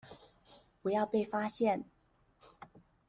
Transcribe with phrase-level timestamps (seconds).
[0.81, 1.85] 不要被發現